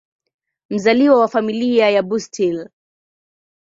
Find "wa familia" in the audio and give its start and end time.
1.19-1.89